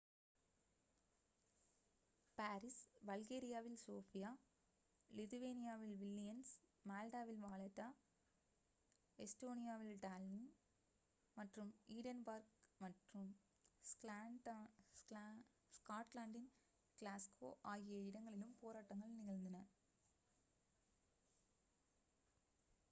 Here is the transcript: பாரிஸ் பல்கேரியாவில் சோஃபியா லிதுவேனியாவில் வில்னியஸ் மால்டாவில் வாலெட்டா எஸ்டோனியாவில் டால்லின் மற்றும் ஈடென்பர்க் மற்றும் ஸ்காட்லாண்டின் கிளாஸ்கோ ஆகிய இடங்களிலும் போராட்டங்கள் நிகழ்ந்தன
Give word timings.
பாரிஸ் 2.37 2.77
பல்கேரியாவில் 3.07 3.75
சோஃபியா 3.81 4.29
லிதுவேனியாவில் 5.11 5.93
வில்னியஸ் 5.95 6.53
மால்டாவில் 6.85 7.43
வாலெட்டா 7.43 7.87
எஸ்டோனியாவில் 9.19 9.99
டால்லின் 9.99 10.47
மற்றும் 11.37 11.71
ஈடென்பர்க் 11.89 12.49
மற்றும் 12.79 13.29
ஸ்காட்லாண்டின் 15.75 16.49
கிளாஸ்கோ 16.99 17.51
ஆகிய 17.65 17.99
இடங்களிலும் 18.09 18.57
போராட்டங்கள் 18.61 19.15
நிகழ்ந்தன 19.19 19.59